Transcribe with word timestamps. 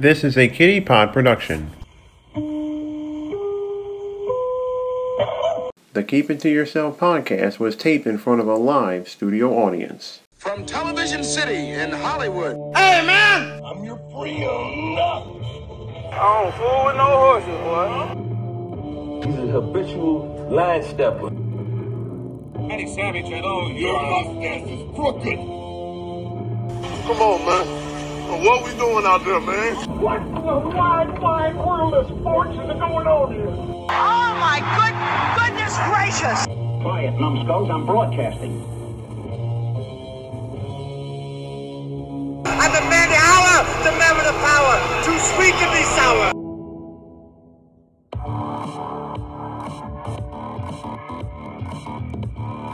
This 0.00 0.24
is 0.24 0.38
a 0.38 0.48
Kitty 0.48 0.80
Pod 0.80 1.12
production. 1.12 1.72
The 5.92 6.02
Keep 6.02 6.30
It 6.30 6.40
To 6.40 6.48
Yourself 6.48 6.98
podcast 6.98 7.58
was 7.58 7.76
taped 7.76 8.06
in 8.06 8.16
front 8.16 8.40
of 8.40 8.48
a 8.48 8.54
live 8.54 9.10
studio 9.10 9.52
audience. 9.52 10.20
From 10.38 10.64
Television 10.64 11.22
City 11.22 11.72
in 11.72 11.90
Hollywood. 11.90 12.56
Hey, 12.74 13.04
man! 13.04 13.62
I'm 13.62 13.84
your 13.84 13.98
friend. 14.10 14.98
I 16.14 16.44
don't 16.44 16.54
fool 16.54 16.84
with 16.86 16.96
no 16.96 17.04
horses, 17.20 17.60
boy. 17.68 19.28
He's 19.28 19.38
a 19.38 19.52
habitual 19.52 20.48
line 20.50 20.82
stepper. 20.82 21.26
Eddie 22.72 22.88
Savage, 22.94 23.26
I 23.26 23.40
know 23.40 23.68
Your 23.68 24.02
mustache 24.02 24.66
is 24.66 24.80
crooked. 24.94 25.36
Come 27.04 27.20
on, 27.20 27.44
man. 27.44 27.79
What 28.30 28.64
we 28.64 28.70
doing 28.78 29.04
out 29.04 29.24
there, 29.24 29.40
man? 29.40 29.74
What 30.00 30.22
in 30.22 30.34
the 30.34 30.40
wide, 30.40 31.18
wide 31.18 31.56
world 31.56 31.94
of 31.94 32.06
sports 32.06 32.50
is 32.52 32.56
going 32.56 33.06
on 33.08 33.34
here? 33.34 33.48
Oh 33.48 34.36
my 34.38 34.62
good 34.78 34.94
goodness 35.34 35.74
gracious! 35.90 36.46
Quiet, 36.80 37.18
numbskulls, 37.18 37.68
I'm 37.68 37.84
broadcasting. 37.86 38.62
I'm 42.46 42.72
the 42.72 42.80
the 42.86 43.18
hour, 43.18 43.64
the 43.82 43.90
man 43.98 44.14
with 44.14 44.26
the 44.26 44.38
power. 44.46 44.78
Too 45.02 45.18
sweet 45.34 45.54
to 45.58 45.66
be 45.74 45.82
sour. 45.98 46.30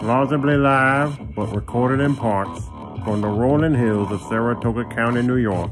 Plausibly 0.01 0.59
live, 0.59 1.35
but 1.35 1.47
recorded 1.55 2.01
in 2.01 2.15
parts, 2.15 2.61
from 3.06 3.20
the 3.20 3.28
rolling 3.28 3.73
hills 3.73 4.10
of 4.10 4.20
Saratoga 4.23 4.84
County, 4.87 5.23
New 5.23 5.37
York. 5.37 5.70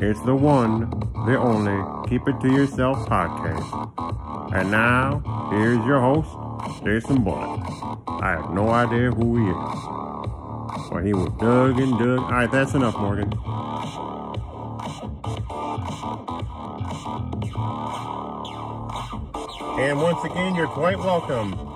It's 0.00 0.20
the 0.20 0.36
one, 0.36 0.88
the 1.26 1.36
only 1.36 2.08
Keep 2.08 2.28
It 2.28 2.40
To 2.42 2.48
Yourself 2.48 3.08
podcast. 3.08 4.54
And 4.54 4.70
now, 4.70 5.18
here's 5.50 5.84
your 5.84 5.98
host, 5.98 6.84
Jason 6.84 7.24
Bullitt. 7.24 7.60
I 8.06 8.36
have 8.40 8.54
no 8.54 8.70
idea 8.70 9.10
who 9.10 9.36
he 9.36 9.50
is. 9.50 10.90
But 10.92 11.04
he 11.04 11.12
was 11.12 11.28
dug 11.40 11.80
and 11.80 11.98
dug. 11.98 12.20
Alright, 12.20 12.52
that's 12.52 12.74
enough, 12.74 12.96
Morgan. 12.96 13.32
And 19.80 20.00
once 20.00 20.24
again, 20.24 20.54
you're 20.54 20.68
quite 20.68 21.00
welcome. 21.00 21.67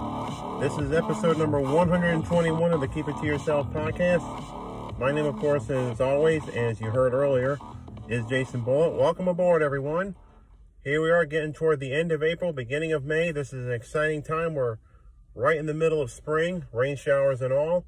This 0.62 0.78
is 0.78 0.92
episode 0.92 1.38
number 1.38 1.60
121 1.60 2.72
of 2.72 2.80
the 2.80 2.86
Keep 2.86 3.08
It 3.08 3.16
To 3.16 3.26
Yourself 3.26 3.66
podcast. 3.72 4.96
My 4.96 5.10
name, 5.10 5.26
of 5.26 5.34
course, 5.34 5.68
as 5.68 6.00
always, 6.00 6.48
as 6.50 6.80
you 6.80 6.88
heard 6.88 7.14
earlier, 7.14 7.58
is 8.08 8.24
Jason 8.26 8.60
Bullitt. 8.60 8.92
Welcome 8.92 9.26
aboard, 9.26 9.60
everyone. 9.60 10.14
Here 10.84 11.02
we 11.02 11.10
are 11.10 11.24
getting 11.24 11.52
toward 11.52 11.80
the 11.80 11.92
end 11.92 12.12
of 12.12 12.22
April, 12.22 12.52
beginning 12.52 12.92
of 12.92 13.04
May. 13.04 13.32
This 13.32 13.48
is 13.52 13.66
an 13.66 13.72
exciting 13.72 14.22
time. 14.22 14.54
We're 14.54 14.76
right 15.34 15.56
in 15.56 15.66
the 15.66 15.74
middle 15.74 16.00
of 16.00 16.12
spring, 16.12 16.66
rain 16.72 16.94
showers 16.94 17.42
and 17.42 17.52
all. 17.52 17.84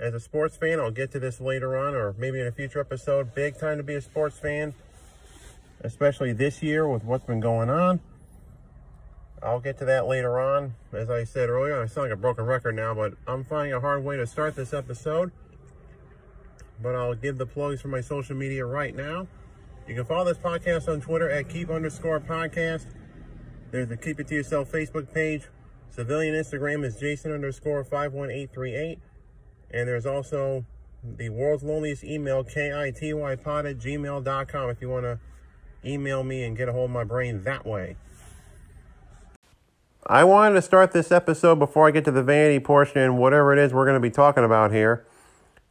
As 0.00 0.14
a 0.14 0.20
sports 0.20 0.56
fan, 0.56 0.80
I'll 0.80 0.90
get 0.90 1.12
to 1.12 1.20
this 1.20 1.42
later 1.42 1.76
on 1.76 1.94
or 1.94 2.14
maybe 2.16 2.40
in 2.40 2.46
a 2.46 2.52
future 2.52 2.80
episode. 2.80 3.34
Big 3.34 3.58
time 3.60 3.76
to 3.76 3.82
be 3.82 3.96
a 3.96 4.00
sports 4.00 4.38
fan, 4.38 4.72
especially 5.82 6.32
this 6.32 6.62
year 6.62 6.88
with 6.88 7.04
what's 7.04 7.26
been 7.26 7.40
going 7.40 7.68
on. 7.68 8.00
I'll 9.42 9.60
get 9.60 9.78
to 9.78 9.84
that 9.86 10.06
later 10.06 10.38
on. 10.38 10.74
As 10.92 11.10
I 11.10 11.24
said 11.24 11.48
earlier, 11.48 11.82
I 11.82 11.86
sound 11.86 12.10
like 12.10 12.18
a 12.18 12.20
broken 12.20 12.44
record 12.44 12.76
now, 12.76 12.94
but 12.94 13.14
I'm 13.26 13.44
finding 13.44 13.72
a 13.72 13.80
hard 13.80 14.04
way 14.04 14.16
to 14.16 14.26
start 14.26 14.54
this 14.54 14.72
episode. 14.72 15.32
But 16.80 16.94
I'll 16.94 17.14
give 17.14 17.38
the 17.38 17.46
plugs 17.46 17.80
for 17.80 17.88
my 17.88 18.00
social 18.00 18.36
media 18.36 18.64
right 18.64 18.94
now. 18.94 19.26
You 19.88 19.96
can 19.96 20.04
follow 20.04 20.24
this 20.24 20.38
podcast 20.38 20.88
on 20.88 21.00
Twitter 21.00 21.28
at 21.28 21.48
keep 21.48 21.70
underscore 21.70 22.20
podcast. 22.20 22.86
There's 23.72 23.88
the 23.88 23.96
Keep 23.96 24.20
It 24.20 24.28
To 24.28 24.34
Yourself 24.34 24.70
Facebook 24.70 25.12
page. 25.12 25.48
Civilian 25.90 26.34
Instagram 26.34 26.84
is 26.84 26.96
Jason 26.96 27.32
underscore 27.32 27.82
51838. 27.82 29.00
And 29.72 29.88
there's 29.88 30.06
also 30.06 30.64
the 31.02 31.30
world's 31.30 31.64
loneliest 31.64 32.04
email, 32.04 32.44
kitypod 32.44 33.70
at 33.70 33.78
gmail.com 33.78 34.70
if 34.70 34.80
you 34.80 34.88
want 34.88 35.04
to 35.04 35.18
email 35.84 36.22
me 36.22 36.44
and 36.44 36.56
get 36.56 36.68
a 36.68 36.72
hold 36.72 36.90
of 36.90 36.90
my 36.90 37.04
brain 37.04 37.42
that 37.42 37.66
way. 37.66 37.96
I 40.06 40.24
wanted 40.24 40.56
to 40.56 40.62
start 40.62 40.90
this 40.90 41.12
episode 41.12 41.60
before 41.60 41.86
I 41.86 41.92
get 41.92 42.04
to 42.06 42.10
the 42.10 42.24
vanity 42.24 42.58
portion 42.58 42.98
and 42.98 43.18
whatever 43.18 43.52
it 43.52 43.58
is 43.60 43.72
we're 43.72 43.84
going 43.84 43.94
to 43.94 44.00
be 44.00 44.10
talking 44.10 44.42
about 44.42 44.72
here. 44.72 45.06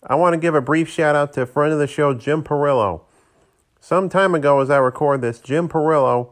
I 0.08 0.16
want 0.16 0.34
to 0.34 0.40
give 0.40 0.56
a 0.56 0.62
brief 0.62 0.88
shout 0.88 1.18
out 1.18 1.34
to 1.34 1.42
a 1.42 1.46
friend 1.46 1.74
of 1.74 1.80
the 1.80 1.88
show, 1.88 2.14
Jim 2.14 2.42
Perillo. 2.42 3.02
Some 3.82 4.08
time 4.08 4.34
ago, 4.34 4.62
as 4.62 4.70
I 4.70 4.78
record 4.78 5.20
this, 5.20 5.42
Jim 5.42 5.68
Perillo 5.68 6.30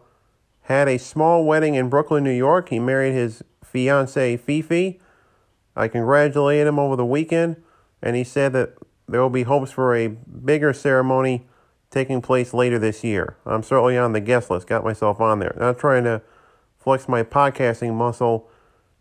had 0.62 0.88
a 0.88 0.98
small 0.98 1.44
wedding 1.44 1.76
in 1.76 1.90
Brooklyn, 1.90 2.24
New 2.24 2.32
York. 2.32 2.70
He 2.70 2.80
married 2.80 3.14
his 3.14 3.44
fiancee, 3.66 4.38
Fifi. 4.38 5.02
I 5.76 5.90
congratulated 5.90 6.68
him 6.68 6.80
over 6.80 6.96
the 6.96 7.06
weekend, 7.06 7.62
and 8.02 8.16
he 8.16 8.24
said 8.24 8.54
that 8.54 8.76
there 9.10 9.22
will 9.22 9.30
be 9.30 9.44
hopes 9.44 9.72
for 9.72 9.94
a 9.94 10.08
bigger 10.08 10.72
ceremony 10.72 11.48
taking 11.92 12.22
place 12.22 12.54
later 12.54 12.80
this 12.80 13.04
year. 13.04 13.36
I'm 13.46 13.64
certainly 13.64 13.98
on 13.98 14.14
the 14.14 14.22
guest 14.22 14.50
list, 14.50 14.68
got 14.68 14.86
myself 14.86 15.20
on 15.20 15.40
there. 15.40 15.56
Not 15.60 15.80
trying 15.80 16.06
to 16.06 16.22
flex 16.90 17.08
my 17.08 17.22
podcasting 17.22 17.94
muscle 17.94 18.50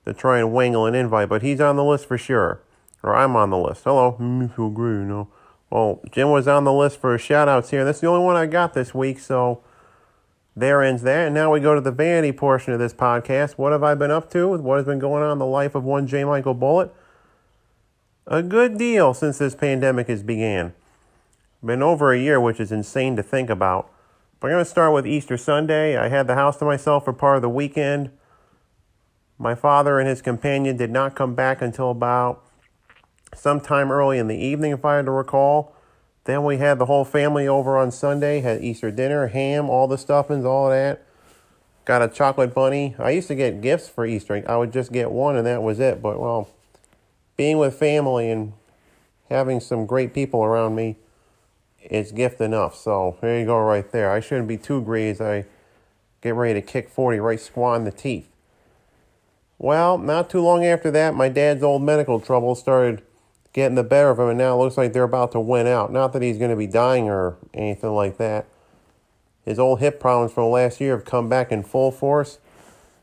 to 0.04 0.12
try 0.12 0.38
and 0.38 0.53
wangle 0.53 0.84
an 0.84 0.94
invite, 0.94 1.26
but 1.26 1.41
he's 1.41 1.59
on 1.59 1.76
the 1.76 1.84
list 1.84 2.04
for 2.04 2.19
sure. 2.19 2.60
Or 3.03 3.16
I'm 3.16 3.34
on 3.34 3.49
the 3.49 3.56
list. 3.56 3.84
Hello, 3.84 4.15
mm, 4.21 4.41
me 4.41 4.49
feel 4.49 4.69
great, 4.69 4.93
you 4.93 5.04
know. 5.04 5.28
Well, 5.71 6.03
Jim 6.10 6.31
was 6.31 6.47
on 6.47 6.65
the 6.65 6.72
list 6.72 7.00
for 7.00 7.16
shout 7.16 7.49
outs 7.49 7.71
here. 7.71 7.87
That's 7.87 8.00
the 8.00 8.06
only 8.06 8.26
one 8.26 8.37
I 8.37 8.44
got 8.44 8.75
this 8.75 8.93
week, 8.93 9.19
so 9.19 9.62
there 10.54 10.82
ends 10.82 11.00
that. 11.04 11.28
And 11.28 11.34
now 11.34 11.50
we 11.50 11.60
go 11.60 11.75
to 11.75 11.81
the 11.81 11.91
vanity 11.91 12.31
portion 12.31 12.75
of 12.75 12.78
this 12.78 12.93
podcast. 12.93 13.53
What 13.53 13.72
have 13.72 13.82
I 13.82 13.94
been 13.94 14.10
up 14.10 14.31
to? 14.32 14.49
What 14.59 14.76
has 14.76 14.84
been 14.84 14.99
going 14.99 15.22
on 15.22 15.32
in 15.32 15.38
the 15.38 15.47
life 15.47 15.75
of 15.75 15.82
one 15.82 16.06
J. 16.06 16.25
Michael 16.25 16.53
Bullitt? 16.53 16.94
A 18.26 18.43
good 18.43 18.76
deal 18.76 19.15
since 19.15 19.38
this 19.38 19.55
pandemic 19.55 20.09
has 20.09 20.22
began. 20.22 20.75
Been 21.65 21.82
over 21.82 22.12
a 22.12 22.19
year, 22.19 22.38
which 22.38 22.60
is 22.60 22.70
insane 22.70 23.16
to 23.16 23.22
think 23.22 23.49
about. 23.49 23.91
I'm 24.41 24.50
going 24.50 24.65
to 24.65 24.71
start 24.71 24.93
with 24.93 25.04
Easter 25.04 25.37
Sunday. 25.37 25.97
I 25.97 26.06
had 26.06 26.28
the 26.28 26.37
house 26.37 26.59
to 26.59 26.65
myself 26.65 27.04
for 27.04 27.12
part 27.12 27.34
of 27.34 27.43
the 27.43 27.49
weekend. 27.49 28.12
My 29.37 29.56
father 29.56 29.99
and 29.99 30.09
his 30.09 30.22
companion 30.22 30.76
did 30.76 30.93
not 30.93 31.16
come 31.16 31.34
back 31.34 31.60
until 31.60 31.91
about 31.91 32.44
sometime 33.34 33.91
early 33.91 34.16
in 34.16 34.28
the 34.28 34.37
evening, 34.37 34.71
if 34.71 34.84
I 34.84 34.94
had 34.94 35.06
to 35.06 35.10
recall. 35.10 35.75
Then 36.22 36.44
we 36.44 36.59
had 36.59 36.78
the 36.78 36.87
whole 36.87 37.04
family 37.04 37.49
over 37.49 37.76
on 37.76 37.91
Sunday, 37.91 38.41
had 38.41 38.62
Easter 38.62 38.93
dinner, 38.93 39.26
ham, 39.26 39.69
all 39.69 39.88
the 39.88 39.99
stuffings, 39.99 40.44
all 40.44 40.70
that. 40.70 41.05
Got 41.84 42.03
a 42.03 42.09
chocolate 42.09 42.55
bunny. 42.55 42.94
I 42.97 43.10
used 43.10 43.26
to 43.28 43.34
get 43.34 43.60
gifts 43.60 43.88
for 43.88 44.06
Easter. 44.06 44.44
I 44.47 44.56
would 44.56 44.72
just 44.72 44.93
get 44.93 45.10
one 45.10 45.34
and 45.34 45.49
that 45.49 45.65
was 45.65 45.81
it. 45.81 46.00
But, 46.00 46.20
well, 46.20 46.49
being 47.37 47.59
with 47.59 47.75
family 47.76 48.31
and 48.31 48.53
having 49.28 49.59
some 49.59 49.84
great 49.84 50.15
people 50.15 50.44
around 50.44 50.76
me 50.76 50.94
is 51.82 52.12
gift 52.12 52.40
enough. 52.40 52.76
So 52.76 53.16
there 53.20 53.38
you 53.38 53.46
go, 53.46 53.58
right 53.60 53.90
there. 53.90 54.10
I 54.10 54.20
shouldn't 54.20 54.48
be 54.48 54.56
too 54.56 54.80
greedy 54.82 55.22
I 55.22 55.44
get 56.20 56.34
ready 56.34 56.60
to 56.60 56.66
kick 56.66 56.88
40 56.88 57.20
right 57.20 57.40
squat 57.40 57.78
in 57.78 57.84
the 57.84 57.92
teeth. 57.92 58.28
Well, 59.58 59.98
not 59.98 60.30
too 60.30 60.40
long 60.40 60.64
after 60.64 60.90
that, 60.92 61.14
my 61.14 61.28
dad's 61.28 61.62
old 61.62 61.82
medical 61.82 62.20
trouble 62.20 62.54
started 62.54 63.02
getting 63.52 63.74
the 63.74 63.82
better 63.82 64.10
of 64.10 64.18
him, 64.18 64.28
and 64.28 64.38
now 64.38 64.54
it 64.54 64.62
looks 64.62 64.76
like 64.76 64.92
they're 64.92 65.02
about 65.02 65.32
to 65.32 65.40
win 65.40 65.66
out. 65.66 65.92
Not 65.92 66.12
that 66.12 66.22
he's 66.22 66.38
going 66.38 66.50
to 66.50 66.56
be 66.56 66.68
dying 66.68 67.08
or 67.08 67.36
anything 67.52 67.90
like 67.90 68.18
that. 68.18 68.46
His 69.44 69.58
old 69.58 69.80
hip 69.80 69.98
problems 69.98 70.32
from 70.32 70.50
last 70.50 70.80
year 70.80 70.94
have 70.94 71.04
come 71.04 71.28
back 71.28 71.50
in 71.50 71.62
full 71.64 71.90
force. 71.90 72.38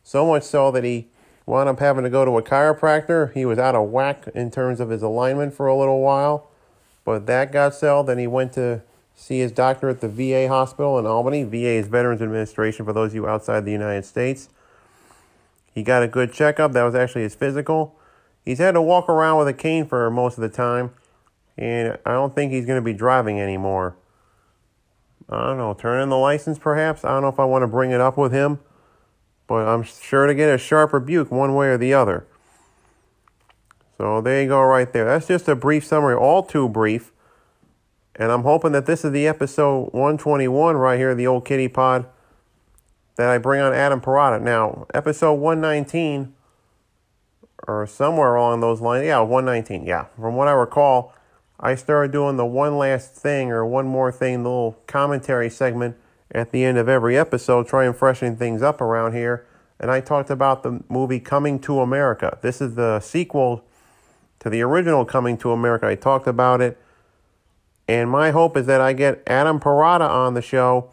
So 0.04 0.26
much 0.28 0.44
so 0.44 0.72
that 0.72 0.84
he 0.84 1.08
wound 1.46 1.68
up 1.68 1.80
having 1.80 2.04
to 2.04 2.10
go 2.10 2.24
to 2.24 2.38
a 2.38 2.44
chiropractor. 2.44 3.34
He 3.34 3.46
was 3.46 3.58
out 3.58 3.76
of 3.76 3.90
whack 3.90 4.28
in 4.34 4.52
terms 4.52 4.80
of 4.80 4.90
his 4.90 5.02
alignment 5.02 5.54
for 5.54 5.68
a 5.68 5.76
little 5.76 6.02
while. 6.02 6.50
But 7.06 7.28
that 7.28 7.54
got 7.54 7.74
settled. 7.74 8.08
Then 8.08 8.18
he 8.18 8.28
went 8.28 8.52
to 8.54 8.82
see 9.16 9.40
his 9.40 9.52
doctor 9.52 9.88
at 9.88 10.02
the 10.02 10.10
VA 10.10 10.50
hospital 10.50 11.00
in 11.00 11.06
Albany. 11.06 11.44
VA 11.44 11.76
is 11.78 11.88
Veterans 11.88 12.22
Administration 12.22 12.86
for 12.86 12.92
those 12.92 13.12
of 13.12 13.16
you 13.16 13.28
outside 13.28 13.64
the 13.64 13.72
United 13.72 14.04
States. 14.04 14.50
He 15.74 15.84
got 15.84 16.04
a 16.04 16.08
good 16.08 16.34
checkup. 16.34 16.74
That 16.74 16.84
was 16.84 16.96
actually 16.96 17.22
his 17.22 17.36
physical. 17.36 17.96
He's 18.44 18.60
had 18.60 18.74
to 18.74 18.82
walk 18.82 19.08
around 19.08 19.38
with 19.38 19.48
a 19.48 19.54
cane 19.54 19.86
for 19.86 20.10
most 20.10 20.38
of 20.38 20.42
the 20.42 20.50
time. 20.50 20.92
And 21.58 21.98
I 22.06 22.12
don't 22.12 22.36
think 22.36 22.52
he's 22.52 22.66
going 22.66 22.82
to 22.82 22.86
be 22.86 22.94
driving 22.94 23.40
anymore. 23.40 23.96
I 25.30 25.48
don't 25.48 25.58
know, 25.58 25.74
turn 25.74 26.02
in 26.02 26.10
the 26.10 26.18
license 26.18 26.60
perhaps. 26.60 27.04
I 27.04 27.10
don't 27.10 27.22
know 27.22 27.30
if 27.30 27.40
I 27.40 27.46
want 27.46 27.64
to 27.64 27.68
bring 27.68 27.92
it 27.92 28.02
up 28.02 28.18
with 28.18 28.32
him. 28.32 28.60
But 29.48 29.68
I'm 29.68 29.84
sure 29.84 30.28
to 30.28 30.34
get 30.34 30.54
a 30.54 30.58
sharp 30.58 30.92
rebuke 30.94 31.32
one 31.32 31.56
way 31.56 31.68
or 31.68 31.78
the 31.78 31.94
other. 31.94 32.26
So 33.98 34.22
there 34.22 34.42
you 34.42 34.50
go, 34.50 34.62
right 34.62 34.92
there. 34.92 35.06
That's 35.06 35.28
just 35.28 35.48
a 35.48 35.56
brief 35.56 35.86
summary, 35.86 36.16
all 36.16 36.44
too 36.44 36.68
brief. 36.68 37.12
And 38.16 38.32
I'm 38.32 38.44
hoping 38.44 38.72
that 38.74 38.86
this 38.86 39.06
is 39.06 39.12
the 39.12 39.28
episode 39.28 39.94
121 39.94 40.76
right 40.76 40.98
here, 40.98 41.16
the 41.16 41.28
old 41.28 41.46
kitty 41.46 41.68
pod, 41.68 42.06
that 43.16 43.30
I 43.30 43.38
bring 43.38 43.62
on 43.62 43.74
Adam 43.74 44.02
Parada. 44.02 44.42
Now, 44.42 44.86
episode 44.94 45.34
119, 45.34 46.34
or 47.68 47.88
somewhere 47.88 48.36
along 48.36 48.62
those 48.62 48.82
lines, 48.82 49.06
yeah, 49.06 49.20
119, 49.20 49.86
yeah. 49.86 50.06
From 50.20 50.36
what 50.36 50.48
I 50.48 50.52
recall, 50.52 51.14
I 51.60 51.76
started 51.76 52.12
doing 52.12 52.38
the 52.38 52.46
one 52.46 52.78
last 52.78 53.14
thing 53.14 53.52
or 53.52 53.66
one 53.66 53.88
more 53.88 54.12
thing, 54.12 54.44
the 54.44 54.50
little 54.50 54.78
commentary 54.88 55.50
segment 55.50 55.96
at 56.32 56.52
the 56.52 56.64
end 56.64 56.78
of 56.78 56.90
every 56.90 57.18
episode, 57.18 57.68
trying 57.68 57.94
freshen 57.94 58.36
things 58.36 58.62
up 58.62 58.82
around 58.82 59.14
here. 59.14 59.46
And 59.80 59.90
I 59.90 60.02
talked 60.02 60.30
about 60.30 60.64
the 60.64 60.84
movie 60.90 61.20
Coming 61.20 61.60
to 61.60 61.80
America. 61.80 62.38
This 62.42 62.62
is 62.62 62.76
the 62.76 63.00
sequel 63.00 63.64
to 64.46 64.50
the 64.52 64.62
original 64.62 65.06
Coming 65.06 65.40
to 65.40 65.52
America. 65.52 65.88
I 65.88 65.96
talked 65.96 66.28
about 66.28 66.62
it. 66.62 66.78
And 67.88 68.12
my 68.12 68.30
hope 68.30 68.56
is 68.56 68.68
that 68.68 68.80
I 68.80 68.94
get 68.94 69.24
Adam 69.26 69.60
Parada 69.60 70.08
on 70.08 70.36
the 70.36 70.42
show 70.44 70.92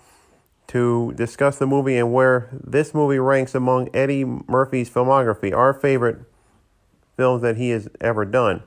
to 0.69 1.13
discuss 1.17 1.59
the 1.59 1.67
movie 1.67 1.99
and 1.99 2.15
where 2.15 2.49
this 2.51 2.95
movie 2.95 3.19
ranks 3.19 3.55
among 3.55 3.91
Eddie 3.95 4.25
Murphy's 4.25 4.89
filmography, 4.89 5.55
our 5.55 5.75
favorite 5.75 6.21
films 7.19 7.43
that 7.43 7.59
he 7.59 7.69
has 7.69 7.91
ever 8.01 8.25
done. 8.25 8.63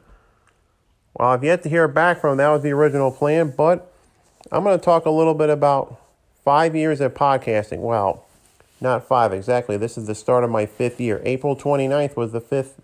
Well, 1.15 1.29
I've 1.29 1.43
yet 1.43 1.63
to 1.63 1.69
hear 1.69 1.87
back 1.87 2.21
from 2.21 2.33
him. 2.33 2.37
That 2.37 2.49
was 2.49 2.61
the 2.61 2.71
original 2.71 3.11
plan, 3.11 3.55
but 3.57 3.91
I'm 4.51 4.63
going 4.63 4.77
to 4.77 4.85
talk 4.85 5.07
a 5.07 5.11
little 5.11 5.33
bit 5.33 5.49
about 5.49 5.99
five 6.43 6.75
years 6.75 7.01
of 7.01 7.15
podcasting. 7.15 7.79
Well, 7.79 8.23
not 8.79 9.07
five 9.07 9.33
exactly. 9.33 9.77
This 9.77 9.97
is 9.97 10.05
the 10.05 10.13
start 10.13 10.43
of 10.43 10.51
my 10.51 10.67
fifth 10.67 11.01
year. 11.01 11.23
April 11.25 11.55
29th 11.55 12.15
was 12.15 12.33
the 12.33 12.41
fifth 12.41 12.79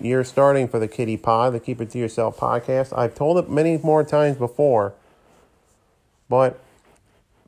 year 0.00 0.24
starting 0.24 0.68
for 0.68 0.78
the 0.78 0.88
Kitty 0.88 1.16
Pod, 1.16 1.52
the 1.52 1.60
Keep 1.60 1.80
It 1.80 1.90
To 1.90 1.98
Yourself 1.98 2.38
podcast. 2.38 2.96
I've 2.96 3.14
told 3.14 3.38
it 3.38 3.50
many 3.50 3.78
more 3.78 4.04
times 4.04 4.36
before, 4.36 4.94
but 6.28 6.60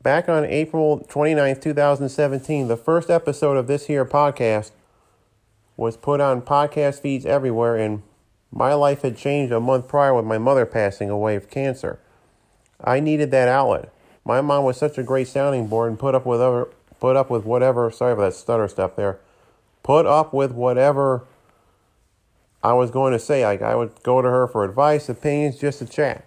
back 0.01 0.27
on 0.29 0.45
April 0.45 1.05
29th, 1.09 1.61
2017, 1.61 2.67
the 2.67 2.77
first 2.77 3.09
episode 3.09 3.57
of 3.57 3.67
this 3.67 3.87
here 3.87 4.05
podcast 4.05 4.71
was 5.75 5.97
put 5.97 6.21
on 6.21 6.41
podcast 6.41 7.01
feeds 7.01 7.25
everywhere, 7.25 7.75
and 7.75 8.03
my 8.51 8.73
life 8.73 9.01
had 9.01 9.17
changed 9.17 9.51
a 9.51 9.59
month 9.59 9.87
prior 9.87 10.13
with 10.13 10.25
my 10.25 10.37
mother 10.37 10.65
passing 10.65 11.09
away 11.09 11.35
of 11.35 11.49
cancer. 11.49 11.99
I 12.83 12.99
needed 12.99 13.31
that 13.31 13.47
outlet. 13.47 13.91
My 14.25 14.41
mom 14.41 14.63
was 14.63 14.77
such 14.77 14.97
a 14.97 15.03
great 15.03 15.27
sounding 15.27 15.67
board 15.67 15.89
and 15.89 15.99
put 15.99 16.15
up 16.15 16.25
with 16.25 16.41
other, 16.41 16.67
put 16.99 17.15
up 17.15 17.29
with 17.29 17.45
whatever. 17.45 17.89
Sorry 17.91 18.15
for 18.15 18.21
that 18.21 18.33
stutter 18.33 18.67
stuff 18.67 18.95
there. 18.95 19.19
Put 19.81 20.05
up 20.05 20.33
with 20.33 20.51
whatever 20.51 21.23
I 22.63 22.73
was 22.73 22.89
going 22.91 23.13
to 23.13 23.19
say. 23.19 23.45
Like 23.45 23.61
I 23.61 23.75
would 23.75 24.01
go 24.03 24.21
to 24.21 24.27
her 24.27 24.47
for 24.47 24.63
advice, 24.63 25.09
opinions, 25.09 25.59
just 25.59 25.79
to 25.79 25.85
chat. 25.85 26.25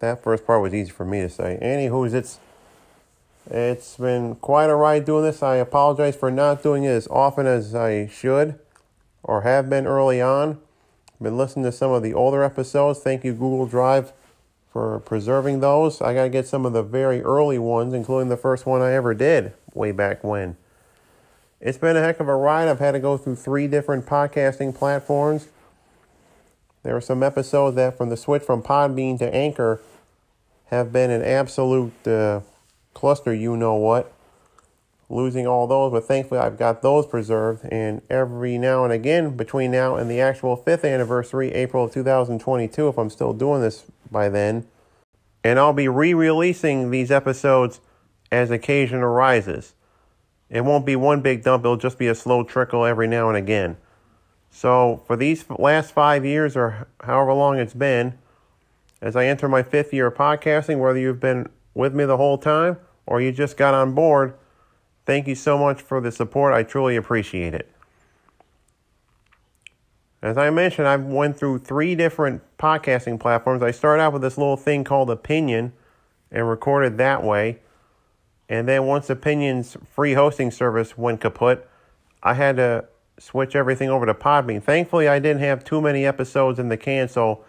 That 0.00 0.22
first 0.22 0.46
part 0.46 0.60
was 0.60 0.74
easy 0.74 0.90
for 0.90 1.04
me 1.04 1.20
to 1.20 1.30
say. 1.30 1.58
Anywho's 1.62 2.12
it's 2.12 2.40
it's 3.48 3.96
been 3.96 4.34
quite 4.36 4.68
a 4.68 4.74
ride 4.74 5.04
doing 5.04 5.24
this. 5.24 5.42
I 5.42 5.56
apologize 5.56 6.16
for 6.16 6.30
not 6.30 6.62
doing 6.62 6.84
it 6.84 6.88
as 6.88 7.06
often 7.08 7.46
as 7.46 7.74
I 7.74 8.08
should 8.08 8.58
or 9.22 9.42
have 9.42 9.70
been 9.70 9.86
early 9.86 10.20
on. 10.20 10.58
Been 11.22 11.36
listening 11.36 11.64
to 11.64 11.72
some 11.72 11.92
of 11.92 12.02
the 12.02 12.12
older 12.12 12.42
episodes. 12.42 12.98
Thank 12.98 13.24
you, 13.24 13.32
Google 13.32 13.66
Drive, 13.66 14.12
for 14.70 14.98
preserving 14.98 15.60
those. 15.60 16.02
I 16.02 16.12
got 16.12 16.24
to 16.24 16.28
get 16.28 16.46
some 16.46 16.66
of 16.66 16.72
the 16.74 16.82
very 16.82 17.22
early 17.22 17.58
ones, 17.58 17.94
including 17.94 18.28
the 18.28 18.36
first 18.36 18.66
one 18.66 18.82
I 18.82 18.92
ever 18.92 19.14
did 19.14 19.54
way 19.72 19.92
back 19.92 20.22
when. 20.22 20.56
It's 21.60 21.78
been 21.78 21.96
a 21.96 22.02
heck 22.02 22.20
of 22.20 22.28
a 22.28 22.36
ride. 22.36 22.68
I've 22.68 22.80
had 22.80 22.92
to 22.92 23.00
go 23.00 23.16
through 23.16 23.36
three 23.36 23.66
different 23.66 24.04
podcasting 24.04 24.74
platforms. 24.74 25.48
There 26.82 26.94
are 26.94 27.00
some 27.00 27.22
episodes 27.22 27.76
that, 27.76 27.96
from 27.96 28.10
the 28.10 28.16
switch 28.16 28.42
from 28.42 28.62
Podbean 28.62 29.18
to 29.18 29.34
Anchor, 29.34 29.80
have 30.66 30.92
been 30.92 31.10
an 31.10 31.22
absolute 31.22 32.06
uh, 32.06 32.40
cluster, 32.92 33.32
you 33.32 33.56
know 33.56 33.74
what. 33.74 34.12
Losing 35.08 35.46
all 35.46 35.66
those, 35.66 35.92
but 35.92 36.04
thankfully 36.04 36.40
I've 36.40 36.58
got 36.58 36.82
those 36.82 37.06
preserved. 37.06 37.64
And 37.70 38.02
every 38.10 38.58
now 38.58 38.84
and 38.84 38.92
again, 38.92 39.36
between 39.36 39.70
now 39.70 39.96
and 39.96 40.10
the 40.10 40.20
actual 40.20 40.56
fifth 40.56 40.84
anniversary, 40.84 41.52
April 41.52 41.84
of 41.84 41.92
2022, 41.92 42.88
if 42.88 42.98
I'm 42.98 43.10
still 43.10 43.32
doing 43.32 43.62
this 43.62 43.84
by 44.10 44.28
then, 44.28 44.66
and 45.42 45.58
I'll 45.58 45.72
be 45.72 45.88
re 45.88 46.12
releasing 46.12 46.90
these 46.90 47.10
episodes 47.10 47.80
as 48.30 48.50
occasion 48.50 48.98
arises. 48.98 49.72
It 50.48 50.64
won't 50.64 50.86
be 50.86 50.96
one 50.96 51.22
big 51.22 51.42
dump, 51.42 51.64
it'll 51.64 51.76
just 51.76 51.98
be 51.98 52.08
a 52.08 52.14
slow 52.14 52.44
trickle 52.44 52.84
every 52.84 53.08
now 53.08 53.28
and 53.28 53.36
again. 53.36 53.76
So, 54.50 55.02
for 55.06 55.16
these 55.16 55.44
last 55.58 55.92
five 55.92 56.24
years 56.24 56.56
or 56.56 56.86
however 57.02 57.32
long 57.32 57.58
it's 57.58 57.74
been, 57.74 58.18
as 59.02 59.16
I 59.16 59.26
enter 59.26 59.48
my 59.48 59.62
fifth 59.62 59.92
year 59.92 60.06
of 60.06 60.14
podcasting, 60.14 60.78
whether 60.78 60.98
you've 60.98 61.20
been 61.20 61.48
with 61.74 61.94
me 61.94 62.04
the 62.04 62.16
whole 62.16 62.38
time 62.38 62.78
or 63.06 63.20
you 63.20 63.32
just 63.32 63.56
got 63.56 63.74
on 63.74 63.94
board, 63.94 64.34
thank 65.04 65.26
you 65.26 65.34
so 65.34 65.58
much 65.58 65.82
for 65.82 66.00
the 66.00 66.10
support. 66.10 66.54
I 66.54 66.62
truly 66.62 66.96
appreciate 66.96 67.54
it. 67.54 67.70
As 70.22 70.38
I 70.38 70.50
mentioned, 70.50 70.88
I've 70.88 71.04
went 71.04 71.36
through 71.36 71.58
three 71.58 71.94
different 71.94 72.42
podcasting 72.58 73.20
platforms. 73.20 73.62
I 73.62 73.70
started 73.70 74.02
out 74.02 74.12
with 74.12 74.22
this 74.22 74.38
little 74.38 74.56
thing 74.56 74.82
called 74.82 75.10
Opinion 75.10 75.72
and 76.30 76.48
recorded 76.48 76.98
that 76.98 77.22
way. 77.22 77.58
And 78.48 78.68
then 78.68 78.84
once 78.84 79.08
Opinion's 79.10 79.76
free 79.90 80.14
hosting 80.14 80.50
service 80.50 80.96
went 80.96 81.20
kaput, 81.20 81.68
I 82.22 82.34
had 82.34 82.56
to 82.56 82.86
switch 83.18 83.56
everything 83.56 83.88
over 83.88 84.06
to 84.06 84.14
Podbean. 84.14 84.62
Thankfully, 84.62 85.08
I 85.08 85.18
didn't 85.18 85.40
have 85.40 85.64
too 85.64 85.80
many 85.80 86.06
episodes 86.06 86.58
in 86.58 86.68
the 86.68 86.76
can, 86.76 87.08
so 87.08 87.44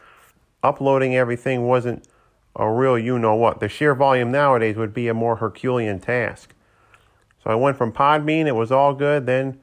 uploading 0.64 1.16
everything 1.16 1.68
wasn't 1.68 2.08
a 2.56 2.70
real 2.70 2.98
you 2.98 3.20
know 3.20 3.36
what. 3.36 3.60
The 3.60 3.70
sheer 3.70 3.94
volume 3.94 4.32
nowadays 4.32 4.76
would 4.76 4.94
be 4.94 5.08
a 5.08 5.14
more 5.14 5.36
Herculean 5.36 6.00
task. 6.00 6.54
So 7.44 7.52
I 7.52 7.56
went 7.56 7.78
from 7.78 7.92
Podbean, 7.92 8.48
it 8.48 8.56
was 8.56 8.72
all 8.72 8.94
good. 8.94 9.26
Then 9.26 9.60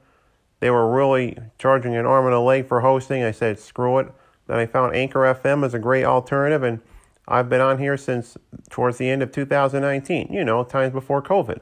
they 0.61 0.69
were 0.69 0.89
really 0.89 1.37
charging 1.59 1.95
an 1.95 2.05
arm 2.05 2.25
and 2.25 2.33
a 2.33 2.39
leg 2.39 2.67
for 2.67 2.79
hosting. 2.81 3.23
I 3.23 3.31
said, 3.31 3.59
screw 3.59 3.99
it. 3.99 4.07
Then 4.47 4.57
I 4.57 4.65
found 4.65 4.95
Anchor 4.95 5.19
FM 5.19 5.65
as 5.65 5.73
a 5.73 5.79
great 5.79 6.05
alternative, 6.05 6.63
and 6.63 6.79
I've 7.27 7.49
been 7.49 7.61
on 7.61 7.79
here 7.79 7.97
since 7.97 8.37
towards 8.69 8.97
the 8.97 9.09
end 9.09 9.23
of 9.23 9.31
2019, 9.31 10.31
you 10.31 10.45
know, 10.45 10.63
times 10.63 10.93
before 10.93 11.21
COVID. 11.21 11.61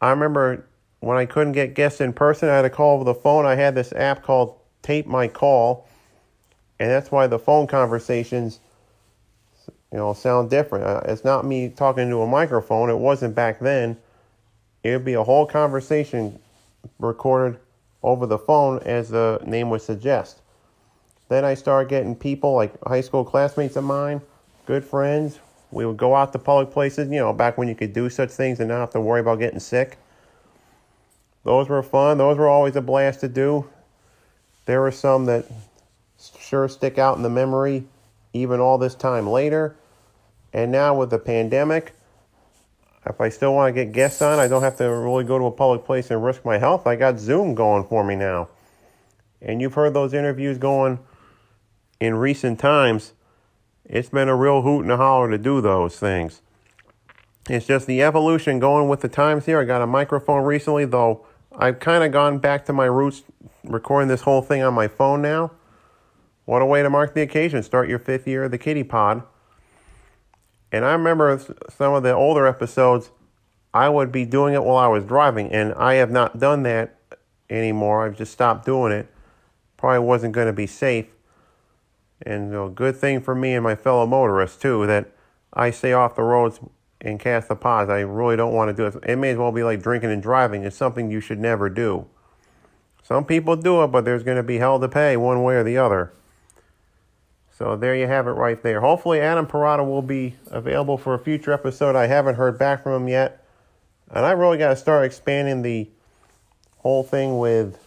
I 0.00 0.10
remember 0.10 0.66
when 1.00 1.16
I 1.16 1.26
couldn't 1.26 1.52
get 1.52 1.74
guests 1.74 2.00
in 2.00 2.12
person, 2.12 2.48
I 2.48 2.56
had 2.56 2.62
to 2.62 2.70
call 2.70 2.96
over 2.96 3.04
the 3.04 3.14
phone. 3.14 3.46
I 3.46 3.54
had 3.54 3.74
this 3.74 3.92
app 3.92 4.22
called 4.22 4.56
Tape 4.82 5.06
My 5.06 5.28
Call, 5.28 5.88
and 6.78 6.90
that's 6.90 7.10
why 7.10 7.26
the 7.26 7.38
phone 7.38 7.66
conversations, 7.66 8.60
you 9.92 9.98
know, 9.98 10.12
sound 10.12 10.50
different. 10.50 10.84
Uh, 10.84 11.02
it's 11.06 11.24
not 11.24 11.44
me 11.44 11.68
talking 11.68 12.10
to 12.10 12.22
a 12.22 12.26
microphone. 12.26 12.90
It 12.90 12.98
wasn't 12.98 13.34
back 13.34 13.60
then. 13.60 13.96
It 14.82 14.92
would 14.92 15.04
be 15.04 15.14
a 15.14 15.24
whole 15.24 15.46
conversation 15.46 16.38
recorded 16.98 17.60
over 18.02 18.26
the 18.26 18.38
phone, 18.38 18.80
as 18.80 19.08
the 19.08 19.40
name 19.44 19.70
would 19.70 19.82
suggest. 19.82 20.40
Then 21.28 21.44
I 21.44 21.54
started 21.54 21.90
getting 21.90 22.14
people 22.14 22.54
like 22.54 22.72
high 22.84 23.02
school 23.02 23.24
classmates 23.24 23.76
of 23.76 23.84
mine, 23.84 24.20
good 24.66 24.84
friends. 24.84 25.38
We 25.70 25.84
would 25.84 25.98
go 25.98 26.14
out 26.14 26.32
to 26.32 26.38
public 26.38 26.70
places, 26.70 27.10
you 27.10 27.18
know, 27.18 27.32
back 27.32 27.58
when 27.58 27.68
you 27.68 27.74
could 27.74 27.92
do 27.92 28.08
such 28.08 28.30
things 28.30 28.60
and 28.60 28.68
not 28.68 28.80
have 28.80 28.90
to 28.90 29.00
worry 29.00 29.20
about 29.20 29.38
getting 29.38 29.60
sick. 29.60 29.98
Those 31.44 31.68
were 31.68 31.82
fun. 31.82 32.18
Those 32.18 32.38
were 32.38 32.48
always 32.48 32.76
a 32.76 32.80
blast 32.80 33.20
to 33.20 33.28
do. 33.28 33.68
There 34.64 34.80
were 34.80 34.90
some 34.90 35.26
that 35.26 35.46
sure 36.40 36.68
stick 36.68 36.98
out 36.98 37.16
in 37.16 37.22
the 37.22 37.30
memory 37.30 37.84
even 38.32 38.60
all 38.60 38.78
this 38.78 38.94
time 38.94 39.28
later. 39.28 39.76
And 40.52 40.72
now 40.72 40.98
with 40.98 41.10
the 41.10 41.18
pandemic, 41.18 41.94
if 43.06 43.20
I 43.20 43.28
still 43.28 43.54
want 43.54 43.74
to 43.74 43.84
get 43.84 43.92
guests 43.92 44.20
on, 44.22 44.38
I 44.38 44.48
don't 44.48 44.62
have 44.62 44.76
to 44.78 44.84
really 44.84 45.24
go 45.24 45.38
to 45.38 45.44
a 45.46 45.50
public 45.50 45.84
place 45.84 46.10
and 46.10 46.22
risk 46.22 46.44
my 46.44 46.58
health. 46.58 46.86
I 46.86 46.96
got 46.96 47.18
Zoom 47.18 47.54
going 47.54 47.84
for 47.84 48.04
me 48.04 48.16
now. 48.16 48.48
And 49.40 49.60
you've 49.60 49.74
heard 49.74 49.94
those 49.94 50.14
interviews 50.14 50.58
going 50.58 50.98
in 52.00 52.14
recent 52.14 52.58
times. 52.58 53.14
It's 53.84 54.10
been 54.10 54.28
a 54.28 54.36
real 54.36 54.62
hoot 54.62 54.82
and 54.82 54.92
a 54.92 54.96
holler 54.96 55.30
to 55.30 55.38
do 55.38 55.60
those 55.60 55.98
things. 55.98 56.42
It's 57.48 57.66
just 57.66 57.86
the 57.86 58.02
evolution 58.02 58.58
going 58.58 58.88
with 58.88 59.00
the 59.00 59.08
times 59.08 59.46
here. 59.46 59.60
I 59.60 59.64
got 59.64 59.80
a 59.80 59.86
microphone 59.86 60.44
recently, 60.44 60.84
though 60.84 61.26
I've 61.56 61.80
kind 61.80 62.04
of 62.04 62.12
gone 62.12 62.38
back 62.38 62.66
to 62.66 62.72
my 62.72 62.84
roots 62.84 63.22
recording 63.64 64.08
this 64.08 64.20
whole 64.22 64.42
thing 64.42 64.62
on 64.62 64.74
my 64.74 64.86
phone 64.86 65.22
now. 65.22 65.52
What 66.44 66.62
a 66.62 66.66
way 66.66 66.82
to 66.82 66.90
mark 66.90 67.14
the 67.14 67.22
occasion. 67.22 67.62
Start 67.62 67.88
your 67.88 67.98
fifth 67.98 68.26
year 68.26 68.44
of 68.44 68.50
the 68.50 68.58
Kitty 68.58 68.84
Pod. 68.84 69.22
And 70.70 70.84
I 70.84 70.92
remember 70.92 71.40
some 71.74 71.94
of 71.94 72.02
the 72.02 72.14
older 72.14 72.46
episodes, 72.46 73.10
I 73.72 73.88
would 73.88 74.12
be 74.12 74.24
doing 74.24 74.54
it 74.54 74.62
while 74.62 74.76
I 74.76 74.86
was 74.86 75.04
driving, 75.04 75.50
and 75.50 75.72
I 75.74 75.94
have 75.94 76.10
not 76.10 76.38
done 76.38 76.62
that 76.64 76.98
anymore. 77.48 78.04
I've 78.04 78.16
just 78.16 78.32
stopped 78.32 78.66
doing 78.66 78.92
it. 78.92 79.08
Probably 79.76 80.00
wasn't 80.00 80.34
going 80.34 80.46
to 80.46 80.52
be 80.52 80.66
safe. 80.66 81.06
And 82.24 82.54
a 82.54 82.68
good 82.68 82.96
thing 82.96 83.20
for 83.20 83.34
me 83.34 83.54
and 83.54 83.62
my 83.62 83.74
fellow 83.74 84.06
motorists, 84.06 84.60
too, 84.60 84.86
that 84.86 85.12
I 85.52 85.70
stay 85.70 85.92
off 85.92 86.16
the 86.16 86.22
roads 86.22 86.60
and 87.00 87.20
cast 87.20 87.48
the 87.48 87.56
pods. 87.56 87.90
I 87.90 88.00
really 88.00 88.36
don't 88.36 88.52
want 88.52 88.68
to 88.68 88.74
do 88.74 88.86
it. 88.86 89.04
It 89.08 89.16
may 89.16 89.30
as 89.30 89.38
well 89.38 89.52
be 89.52 89.62
like 89.62 89.82
drinking 89.82 90.10
and 90.10 90.22
driving. 90.22 90.64
It's 90.64 90.76
something 90.76 91.10
you 91.10 91.20
should 91.20 91.38
never 91.38 91.68
do. 91.68 92.06
Some 93.02 93.24
people 93.24 93.56
do 93.56 93.82
it, 93.84 93.88
but 93.88 94.04
there's 94.04 94.22
going 94.22 94.36
to 94.36 94.42
be 94.42 94.58
hell 94.58 94.78
to 94.80 94.88
pay 94.88 95.16
one 95.16 95.42
way 95.42 95.54
or 95.54 95.64
the 95.64 95.78
other. 95.78 96.12
So 97.56 97.76
there 97.76 97.96
you 97.96 98.06
have 98.06 98.26
it 98.26 98.32
right 98.32 98.62
there. 98.62 98.80
Hopefully, 98.80 99.20
Adam 99.20 99.46
Parada 99.46 99.84
will 99.84 100.02
be 100.02 100.36
available 100.48 100.98
for 100.98 101.14
a 101.14 101.18
future 101.18 101.52
episode. 101.52 101.96
I 101.96 102.06
haven't 102.06 102.34
heard 102.34 102.58
back 102.58 102.82
from 102.82 103.02
him 103.02 103.08
yet. 103.08 103.44
And 104.10 104.24
I 104.24 104.32
really 104.32 104.58
got 104.58 104.68
to 104.68 104.76
start 104.76 105.04
expanding 105.04 105.62
the 105.62 105.88
whole 106.78 107.02
thing 107.02 107.38
with 107.38 107.78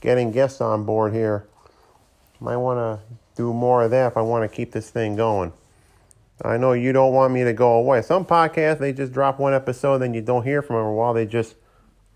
getting 0.00 0.30
guests 0.30 0.60
on 0.60 0.84
board 0.84 1.12
here. 1.12 1.46
Might 2.40 2.56
want 2.56 2.78
to 2.78 3.16
do 3.38 3.54
more 3.54 3.84
of 3.84 3.92
that 3.92 4.08
if 4.08 4.16
I 4.16 4.20
want 4.20 4.50
to 4.50 4.54
keep 4.54 4.72
this 4.72 4.90
thing 4.90 5.16
going. 5.16 5.52
I 6.42 6.56
know 6.56 6.72
you 6.72 6.92
don't 6.92 7.12
want 7.12 7.32
me 7.32 7.44
to 7.44 7.52
go 7.52 7.72
away. 7.72 8.02
Some 8.02 8.24
podcasts, 8.24 8.78
they 8.78 8.92
just 8.92 9.12
drop 9.12 9.38
one 9.38 9.54
episode, 9.54 9.98
then 9.98 10.12
you 10.12 10.20
don't 10.20 10.42
hear 10.42 10.60
from 10.60 10.76
them 10.76 10.86
a 10.86 10.92
while. 10.92 11.14
They 11.14 11.24
just 11.24 11.54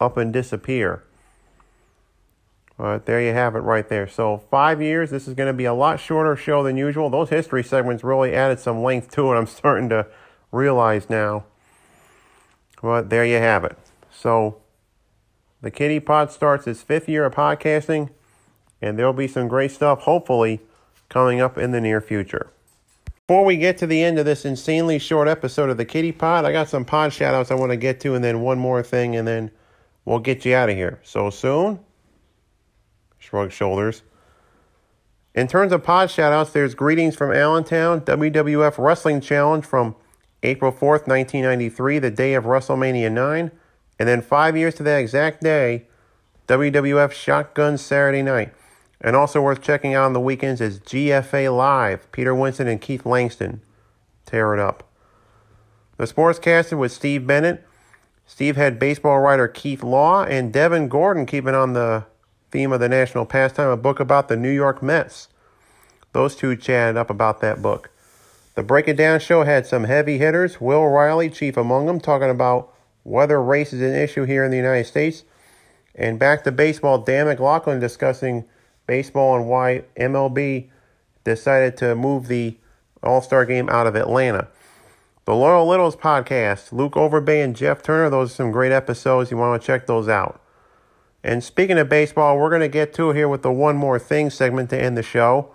up 0.00 0.16
and 0.16 0.32
disappear. 0.32 1.04
But 2.76 3.06
there 3.06 3.20
you 3.20 3.32
have 3.32 3.54
it 3.54 3.60
right 3.60 3.88
there. 3.88 4.08
So, 4.08 4.42
five 4.50 4.82
years. 4.82 5.10
This 5.10 5.28
is 5.28 5.34
going 5.34 5.46
to 5.46 5.52
be 5.52 5.64
a 5.64 5.74
lot 5.74 6.00
shorter 6.00 6.34
show 6.34 6.64
than 6.64 6.76
usual. 6.76 7.08
Those 7.10 7.28
history 7.28 7.62
segments 7.62 8.02
really 8.02 8.34
added 8.34 8.58
some 8.58 8.82
length 8.82 9.12
to 9.12 9.32
it. 9.32 9.36
I'm 9.36 9.46
starting 9.58 9.88
to 9.90 10.06
realize 10.50 11.08
now. 11.08 11.44
But 12.80 13.10
there 13.10 13.24
you 13.24 13.36
have 13.36 13.64
it. 13.64 13.78
So, 14.10 14.56
the 15.60 15.70
Kitty 15.70 16.00
Pod 16.00 16.32
starts 16.32 16.66
its 16.66 16.82
fifth 16.82 17.08
year 17.08 17.24
of 17.24 17.34
podcasting, 17.34 18.10
and 18.80 18.98
there'll 18.98 19.12
be 19.12 19.28
some 19.28 19.46
great 19.46 19.70
stuff, 19.70 20.00
hopefully, 20.00 20.60
coming 21.12 21.42
up 21.42 21.58
in 21.58 21.72
the 21.72 21.80
near 21.80 22.00
future. 22.00 22.50
Before 23.26 23.44
we 23.44 23.58
get 23.58 23.76
to 23.78 23.86
the 23.86 24.02
end 24.02 24.18
of 24.18 24.24
this 24.24 24.46
insanely 24.46 24.98
short 24.98 25.28
episode 25.28 25.68
of 25.68 25.76
the 25.76 25.84
Kitty 25.84 26.10
Pod, 26.10 26.46
I 26.46 26.52
got 26.52 26.70
some 26.70 26.86
pod 26.86 27.10
shoutouts 27.10 27.50
I 27.50 27.54
want 27.54 27.70
to 27.70 27.76
get 27.76 28.00
to, 28.00 28.14
and 28.14 28.24
then 28.24 28.40
one 28.40 28.58
more 28.58 28.82
thing, 28.82 29.14
and 29.14 29.28
then 29.28 29.50
we'll 30.06 30.20
get 30.20 30.46
you 30.46 30.54
out 30.54 30.70
of 30.70 30.76
here. 30.76 31.00
So 31.02 31.28
soon? 31.28 31.80
Shrug 33.18 33.52
shoulders. 33.52 34.02
In 35.34 35.46
terms 35.48 35.72
of 35.72 35.82
pod 35.82 36.08
shoutouts, 36.08 36.52
there's 36.52 36.74
Greetings 36.74 37.14
from 37.14 37.32
Allentown, 37.32 38.00
WWF 38.00 38.78
Wrestling 38.78 39.20
Challenge 39.20 39.64
from 39.64 39.94
April 40.42 40.72
4th, 40.72 41.06
1993, 41.06 41.98
the 41.98 42.10
day 42.10 42.34
of 42.34 42.44
WrestleMania 42.44 43.12
9. 43.12 43.50
And 43.98 44.08
then 44.08 44.22
five 44.22 44.56
years 44.56 44.74
to 44.76 44.82
that 44.82 44.98
exact 44.98 45.42
day, 45.42 45.86
WWF 46.48 47.12
Shotgun 47.12 47.76
Saturday 47.76 48.22
Night. 48.22 48.54
And 49.02 49.16
also 49.16 49.42
worth 49.42 49.60
checking 49.60 49.94
out 49.94 50.04
on 50.04 50.12
the 50.12 50.20
weekends 50.20 50.60
is 50.60 50.78
GFA 50.78 51.54
Live, 51.54 52.10
Peter 52.12 52.34
Winston 52.34 52.68
and 52.68 52.80
Keith 52.80 53.04
Langston. 53.04 53.60
Tear 54.24 54.54
it 54.54 54.60
up. 54.60 54.88
The 55.96 56.04
Sportscaster 56.04 56.78
with 56.78 56.92
Steve 56.92 57.26
Bennett. 57.26 57.66
Steve 58.26 58.56
had 58.56 58.78
baseball 58.78 59.18
writer 59.18 59.48
Keith 59.48 59.82
Law 59.82 60.22
and 60.22 60.52
Devin 60.52 60.88
Gordon 60.88 61.26
keeping 61.26 61.54
on 61.54 61.72
the 61.72 62.06
theme 62.52 62.72
of 62.72 62.80
the 62.80 62.88
national 62.88 63.26
pastime, 63.26 63.68
a 63.68 63.76
book 63.76 63.98
about 63.98 64.28
the 64.28 64.36
New 64.36 64.50
York 64.50 64.82
Mets. 64.82 65.28
Those 66.12 66.36
two 66.36 66.54
chatted 66.54 66.96
up 66.96 67.10
about 67.10 67.40
that 67.40 67.60
book. 67.60 67.90
The 68.54 68.62
Break 68.62 68.86
It 68.86 68.96
Down 68.96 69.18
show 69.18 69.44
had 69.44 69.66
some 69.66 69.84
heavy 69.84 70.18
hitters. 70.18 70.60
Will 70.60 70.86
Riley, 70.86 71.30
chief 71.30 71.56
among 71.56 71.86
them, 71.86 71.98
talking 71.98 72.30
about 72.30 72.72
whether 73.02 73.42
race 73.42 73.72
is 73.72 73.80
an 73.80 73.94
issue 73.94 74.24
here 74.24 74.44
in 74.44 74.50
the 74.50 74.58
United 74.58 74.86
States. 74.86 75.24
And 75.94 76.18
back 76.18 76.44
to 76.44 76.52
baseball, 76.52 76.98
Dan 76.98 77.26
McLaughlin 77.26 77.80
discussing 77.80 78.44
baseball 78.92 79.34
and 79.36 79.48
why 79.48 79.82
MLB 79.98 80.68
decided 81.24 81.78
to 81.78 81.94
move 81.94 82.28
the 82.28 82.54
All 83.02 83.22
Star 83.22 83.46
game 83.46 83.70
out 83.70 83.86
of 83.86 83.96
Atlanta. 83.96 84.48
The 85.24 85.34
Loyal 85.34 85.66
Littles 85.66 85.96
podcast, 85.96 86.72
Luke 86.72 86.92
Overbay 86.92 87.42
and 87.42 87.56
Jeff 87.56 87.82
Turner, 87.82 88.10
those 88.10 88.32
are 88.32 88.34
some 88.34 88.50
great 88.50 88.70
episodes. 88.70 89.30
You 89.30 89.38
want 89.38 89.62
to 89.62 89.66
check 89.66 89.86
those 89.86 90.08
out. 90.08 90.42
And 91.24 91.42
speaking 91.42 91.78
of 91.78 91.88
baseball, 91.88 92.36
we're 92.36 92.50
going 92.50 92.60
to 92.60 92.68
get 92.68 92.92
to 92.94 93.12
here 93.12 93.30
with 93.30 93.40
the 93.40 93.50
One 93.50 93.76
More 93.76 93.98
Thing 93.98 94.28
segment 94.28 94.68
to 94.68 94.78
end 94.78 94.98
the 94.98 95.02
show. 95.02 95.54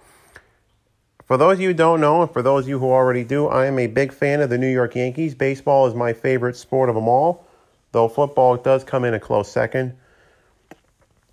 For 1.23 1.37
those 1.37 1.57
of 1.57 1.61
you 1.61 1.67
who 1.67 1.73
don't 1.75 2.01
know, 2.01 2.23
and 2.23 2.33
for 2.33 2.41
those 2.41 2.63
of 2.63 2.69
you 2.69 2.79
who 2.79 2.89
already 2.89 3.23
do, 3.23 3.45
I 3.49 3.67
am 3.67 3.77
a 3.77 3.85
big 3.85 4.13
fan 4.13 4.41
of 4.41 4.49
the 4.49 4.57
New 4.57 4.71
York 4.71 4.95
Yankees. 4.95 5.35
Baseball 5.35 5.85
is 5.85 5.93
my 5.93 6.11
favorite 6.11 6.55
sport 6.55 6.89
of 6.89 6.95
them 6.95 7.07
all, 7.07 7.45
though 7.91 8.07
football 8.07 8.57
does 8.57 8.83
come 8.83 9.05
in 9.05 9.13
a 9.13 9.19
close 9.19 9.51
second. 9.51 9.95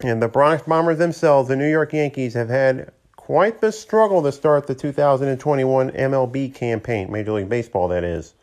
And 0.04 0.20
the 0.20 0.28
Bronx 0.28 0.64
Bombers 0.64 0.99
themselves, 0.99 1.49
the 1.49 1.56
New 1.56 1.70
York 1.70 1.94
Yankees, 1.94 2.34
have 2.34 2.50
had 2.50 2.92
quite 3.16 3.62
the 3.62 3.73
struggle 3.73 4.23
to 4.23 4.32
start 4.32 4.66
the 4.66 4.75
2021 4.75 5.92
MLB 5.92 6.54
campaign, 6.54 7.11
Major 7.11 7.32
League 7.32 7.49
Baseball, 7.49 7.88
that 7.88 8.04
is. 8.04 8.34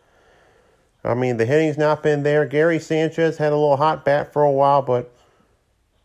I 1.04 1.14
mean, 1.14 1.38
the 1.38 1.46
hitting's 1.46 1.78
not 1.78 2.02
been 2.02 2.24
there. 2.24 2.48
Gary 2.48 2.80
Sanchez 2.80 3.38
had 3.38 3.54
a 3.54 3.56
little 3.56 3.78
hot 3.78 4.04
bat 4.04 4.34
for 4.34 4.42
a 4.42 4.52
while, 4.52 4.82
but 4.82 5.14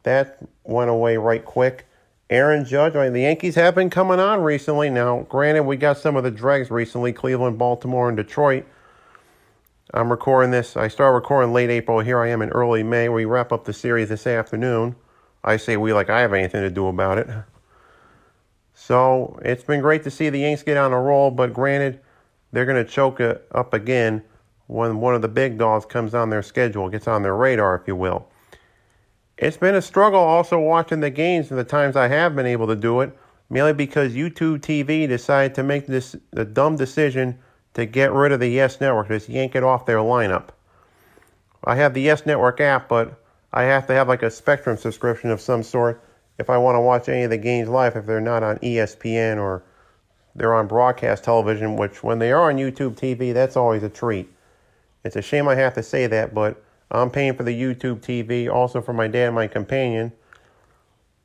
that 0.03 0.47
went 0.63 0.91
away 0.91 1.17
right 1.17 1.43
quick. 1.43 1.87
Aaron 2.29 2.67
Judge, 2.67 2.95
I 2.95 3.05
mean, 3.05 3.15
the 3.15 3.23
Yankees 3.23 3.55
have 3.55 3.75
been 3.75 3.89
coming 3.89 4.21
on 4.21 4.43
recently. 4.43 4.91
Now, 4.91 5.23
granted, 5.23 5.63
we 5.63 5.79
got 5.79 5.97
some 5.97 6.17
of 6.17 6.23
the 6.23 6.31
dregs 6.31 6.71
recently 6.71 7.15
Cleveland, 7.15 7.57
Baltimore, 7.57 8.09
and 8.09 8.17
Detroit. 8.19 8.67
I'm 9.95 10.11
recording 10.11 10.51
this. 10.51 10.77
I 10.77 10.89
start 10.89 11.15
recording 11.15 11.55
late 11.55 11.71
April. 11.71 12.01
Here 12.01 12.21
I 12.21 12.29
am 12.29 12.43
in 12.43 12.51
early 12.51 12.83
May. 12.83 13.09
We 13.09 13.25
wrap 13.25 13.53
up 13.53 13.65
the 13.65 13.73
series 13.73 14.11
this 14.11 14.27
afternoon. 14.27 14.97
I 15.47 15.57
say 15.57 15.77
we 15.77 15.93
like 15.93 16.11
I 16.11 16.21
have 16.21 16.33
anything 16.35 16.63
to 16.63 16.71
do 16.71 16.89
about 16.89 17.19
it. 17.19 17.29
So 18.75 19.39
it's 19.43 19.63
been 19.63 19.81
great 19.81 20.03
to 20.03 20.11
see 20.11 20.29
the 20.29 20.41
Yanks 20.41 20.63
get 20.63 20.77
on 20.77 20.93
a 20.93 21.01
roll, 21.01 21.31
but 21.31 21.55
granted, 21.55 22.01
they're 22.53 22.67
going 22.67 22.85
to 22.85 22.91
choke 22.91 23.21
it 23.21 23.47
up 23.53 23.73
again 23.73 24.23
when 24.67 25.01
one 25.01 25.15
of 25.15 25.23
the 25.23 25.29
big 25.29 25.57
dogs 25.57 25.87
comes 25.87 26.15
on 26.15 26.31
their 26.31 26.43
schedule, 26.43 26.89
gets 26.89 27.09
on 27.09 27.23
their 27.23 27.37
radar, 27.37 27.77
if 27.77 27.87
you 27.87 27.95
will. 27.97 28.29
It's 29.39 29.57
been 29.57 29.75
a 29.75 29.83
struggle 29.83 30.21
also 30.21 30.59
watching 30.59 31.01
the 31.01 31.11
games 31.11 31.51
and 31.51 31.59
the 31.59 31.65
times 31.65 31.95
I 31.95 32.09
have 32.09 32.35
been 32.35 32.47
able 32.47 32.67
to 32.67 32.77
do 32.77 33.01
it, 33.01 33.17
mainly 33.49 33.73
because 33.73 34.15
YouTube 34.15 34.61
TV 34.61 35.07
decided 35.07 35.55
to 35.55 35.63
make 35.63 35.87
this 35.87 36.17
the 36.33 36.45
dumb 36.45 36.77
decision 36.77 37.39
to 37.75 37.87
get 37.87 38.13
rid 38.13 38.33
of 38.33 38.41
the 38.41 38.49
Yes 38.49 38.81
Network, 38.81 39.09
just 39.09 39.29
yank 39.29 39.55
it 39.55 39.63
off 39.63 39.87
their 39.87 39.99
lineup. 39.99 40.49
I 41.63 41.77
have 41.77 41.95
the 41.95 42.01
Yes 42.01 42.25
Network 42.25 42.61
app, 42.61 42.89
but 42.89 43.23
I 43.53 43.65
have 43.65 43.87
to 43.87 43.95
have 43.95 44.09
like 44.09 44.23
a 44.23 44.31
Spectrum 44.31 44.77
subscription 44.77 45.31
of 45.31 45.41
some 45.41 45.63
sort 45.63 46.03
if 46.39 46.51
I 46.51 46.59
want 46.59 46.77
to 46.77 46.81
watch 46.81 47.09
any 47.09 47.25
of 47.25 47.31
the 47.31 47.39
games 47.39 47.69
live 47.69 47.97
if 47.97 48.07
they're 48.07 48.21
not 48.21 48.43
on 48.43 48.59
ESPN 48.59 49.39
or 49.39 49.63
they're 50.35 50.55
on 50.55 50.67
broadcast 50.67 51.25
television, 51.25 51.77
which 51.77 52.03
when 52.03 52.19
they 52.19 52.31
are 52.33 52.51
on 52.51 52.57
YouTube 52.57 52.95
TV, 52.95 53.33
that's 53.33 53.57
always 53.57 53.83
a 53.83 53.89
treat. 53.89 54.31
It's 55.03 55.17
a 55.17 55.23
shame 55.23 55.49
I 55.49 55.55
have 55.55 55.75
to 55.75 55.83
say 55.83 56.07
that, 56.09 56.35
but 56.35 56.63
I'm 56.91 57.11
paying 57.11 57.35
for 57.35 57.43
the 57.43 57.59
YouTube 57.59 58.01
TV, 58.01 58.53
also 58.53 58.83
for 58.83 58.93
my 58.93 59.09
dad 59.09 59.27
and 59.27 59.35
my 59.35 59.47
companion. 59.47 60.13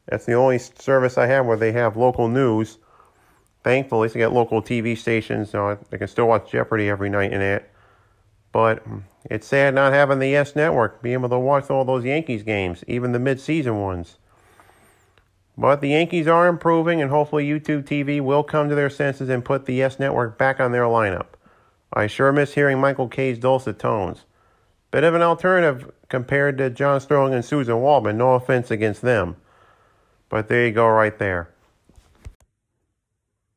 That's 0.08 0.26
the 0.26 0.34
only 0.34 0.60
service 0.60 1.18
I 1.18 1.28
have 1.28 1.46
where 1.46 1.58
they 1.58 1.72
have 1.74 1.98
local 1.98 2.28
news. 2.28 2.78
Thankfully, 3.64 4.08
they 4.08 4.20
get 4.20 4.34
local 4.34 4.62
TV 4.62 4.98
stations. 4.98 5.50
So 5.52 5.78
I 5.92 5.98
can 5.98 6.08
still 6.08 6.28
watch 6.28 6.52
Jeopardy 6.52 6.90
every 6.90 7.10
night 7.10 7.34
in 7.34 7.42
it. 7.42 7.71
But 8.52 8.84
it's 9.26 9.48
sad 9.48 9.74
not 9.74 9.94
having 9.94 10.20
the 10.20 10.28
Yes 10.30 10.56
Network, 10.56 11.02
being 11.02 11.14
able 11.14 11.30
to 11.30 11.40
watch 11.40 11.70
all 11.70 11.86
those 11.86 12.04
Yankees 12.04 12.44
games, 12.44 12.84
even 12.88 13.12
the 13.12 13.20
mid-season 13.20 13.80
ones. 13.80 14.18
But 15.58 15.82
the 15.82 15.90
Yankees 15.90 16.28
are 16.28 16.48
improving, 16.48 17.02
and 17.02 17.12
hopefully 17.12 17.48
YouTube 17.48 17.84
TV 17.84 18.20
will 18.20 18.44
come 18.44 18.70
to 18.70 18.76
their 18.76 18.90
senses 18.90 19.30
and 19.30 19.46
put 19.46 19.66
the 19.66 19.76
Yes 19.76 20.00
Network 20.00 20.38
back 20.38 20.60
on 20.60 20.72
their 20.72 20.84
lineup. 20.84 21.28
I 21.94 22.08
sure 22.08 22.32
miss 22.32 22.54
hearing 22.54 22.80
Michael 22.80 23.08
Kay's 23.08 23.38
dulcet 23.38 23.78
tones. 23.78 24.26
Bit 24.92 25.04
of 25.04 25.14
an 25.14 25.22
alternative 25.22 25.92
compared 26.10 26.58
to 26.58 26.70
John 26.70 27.00
Sterling 27.00 27.34
and 27.34 27.44
Suzyn 27.44 27.80
Waldman. 27.80 28.18
No 28.18 28.34
offense 28.34 28.72
against 28.72 29.02
them. 29.02 29.38
But 30.30 30.48
there 30.48 30.66
you 30.66 30.74
go, 30.74 30.88
right 30.88 31.18
there. 31.18 31.51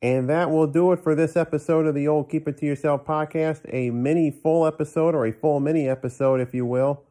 And 0.05 0.29
that 0.29 0.51
will 0.51 0.67
do 0.67 0.91
it 0.91 0.99
for 0.99 1.15
this 1.15 1.35
episode 1.35 1.87
of 1.87 1.95
the 1.95 2.07
old 2.07 2.29
Keep 2.29 2.47
It 2.47 2.59
To 2.59 2.65
Yourself 2.67 3.07
podcast. 3.07 3.61
A 3.73 3.89
mini 3.89 4.29
full 4.29 4.67
episode, 4.67 5.15
or 5.15 5.25
a 5.25 5.31
full 5.31 5.59
mini 5.59 5.89
episode, 5.89 6.39
if 6.39 6.53
you 6.53 6.63
will. 6.63 7.01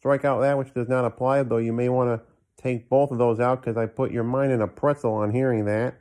Strike 0.00 0.24
out 0.24 0.40
that 0.40 0.58
which 0.58 0.74
does 0.74 0.88
not 0.88 1.04
apply, 1.04 1.44
though 1.44 1.58
you 1.58 1.72
may 1.72 1.88
want 1.88 2.10
to 2.10 2.26
take 2.60 2.88
both 2.88 3.12
of 3.12 3.18
those 3.18 3.38
out 3.38 3.60
because 3.60 3.76
I 3.76 3.86
put 3.86 4.10
your 4.10 4.24
mind 4.24 4.50
in 4.50 4.60
a 4.60 4.66
pretzel 4.66 5.14
on 5.14 5.30
hearing 5.30 5.64
that. 5.66 5.94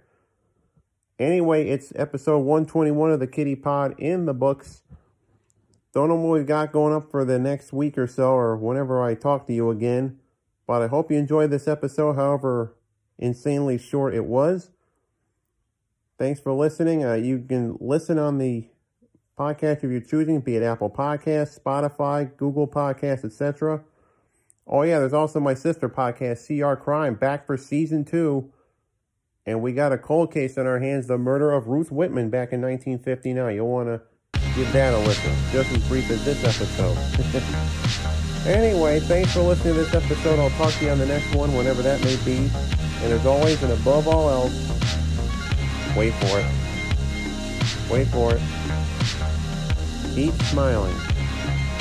Anyway, 1.19 1.69
it's 1.69 1.93
episode 1.95 2.39
121 2.39 3.11
of 3.11 3.19
the 3.19 3.27
Kitty 3.27 3.55
Pod 3.55 3.93
in 3.99 4.25
the 4.25 4.33
books. 4.33 4.81
Don't 5.93 6.09
know 6.09 6.15
what 6.15 6.39
we've 6.39 6.47
got 6.47 6.71
going 6.71 6.95
up 6.95 7.11
for 7.11 7.23
the 7.23 7.37
next 7.37 7.71
week 7.71 7.95
or 7.95 8.07
so, 8.07 8.31
or 8.31 8.57
whenever 8.57 9.03
I 9.03 9.13
talk 9.13 9.45
to 9.45 9.53
you 9.53 9.69
again. 9.69 10.17
But 10.65 10.81
I 10.81 10.87
hope 10.87 11.11
you 11.11 11.17
enjoyed 11.19 11.51
this 11.51 11.67
episode, 11.67 12.15
however 12.15 12.73
insanely 13.19 13.77
short 13.77 14.15
it 14.15 14.25
was. 14.25 14.71
Thanks 16.23 16.39
for 16.39 16.53
listening. 16.53 17.03
Uh, 17.03 17.15
you 17.15 17.43
can 17.45 17.75
listen 17.81 18.17
on 18.17 18.37
the 18.37 18.65
podcast 19.37 19.83
if 19.83 19.91
you're 19.91 19.99
choosing, 19.99 20.39
be 20.39 20.55
it 20.55 20.63
Apple 20.63 20.89
Podcasts, 20.89 21.59
Spotify, 21.59 22.37
Google 22.37 22.65
Podcasts, 22.65 23.25
etc. 23.25 23.83
Oh 24.65 24.83
yeah, 24.83 24.99
there's 24.99 25.11
also 25.11 25.41
my 25.41 25.53
sister 25.53 25.89
podcast, 25.89 26.47
CR 26.47 26.81
Crime, 26.81 27.15
back 27.15 27.45
for 27.45 27.57
season 27.57 28.05
two. 28.05 28.53
And 29.45 29.61
we 29.61 29.73
got 29.73 29.91
a 29.91 29.97
cold 29.97 30.31
case 30.33 30.57
on 30.57 30.65
our 30.65 30.79
hands, 30.79 31.07
the 31.07 31.17
murder 31.17 31.51
of 31.51 31.67
Ruth 31.67 31.91
Whitman 31.91 32.29
back 32.29 32.53
in 32.53 32.61
1959. 32.61 33.55
You'll 33.55 33.67
want 33.67 33.89
to 33.89 34.01
give 34.55 34.71
that 34.71 34.93
a 34.93 34.99
listen, 34.99 35.35
just 35.51 35.73
as 35.73 35.85
brief 35.89 36.09
as 36.09 36.23
this 36.23 36.41
episode. 36.45 36.97
anyway, 38.47 39.01
thanks 39.01 39.33
for 39.33 39.41
listening 39.41 39.73
to 39.73 39.83
this 39.83 39.93
episode. 39.93 40.39
I'll 40.39 40.49
talk 40.51 40.71
to 40.75 40.85
you 40.85 40.91
on 40.91 40.99
the 40.99 41.05
next 41.05 41.35
one, 41.35 41.53
whenever 41.53 41.81
that 41.81 42.01
may 42.01 42.15
be. 42.23 42.49
And 43.03 43.11
as 43.11 43.25
always, 43.25 43.61
and 43.61 43.73
above 43.73 44.07
all 44.07 44.29
else, 44.29 44.82
Wait 45.95 46.11
for 46.15 46.39
it. 46.39 46.45
Wait 47.91 48.07
for 48.07 48.33
it. 48.33 48.41
Keep 50.15 50.33
smiling. 50.43 50.95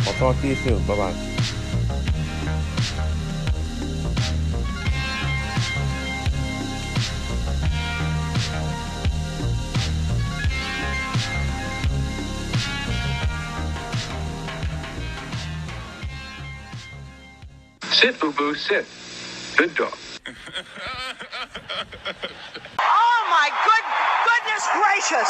I'll 0.07 0.13
talk 0.15 0.39
to 0.43 0.49
you 0.49 0.55
soon. 0.57 0.87
Bye-bye. 0.87 1.15
Sit, 17.93 18.21
boo 18.21 18.33
boo, 18.33 18.55
sit. 18.55 18.85
Good 19.57 19.75
dog. 19.75 19.97
gracious! 24.83 25.23